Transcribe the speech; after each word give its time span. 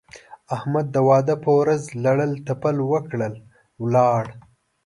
احمد 0.55 0.85
د 0.91 0.97
واده 1.09 1.35
په 1.43 1.51
ورځ 1.59 1.81
لړل 2.03 2.31
تپل 2.47 2.75
وکړل؛ 2.91 3.33
ولاړ. 3.83 4.23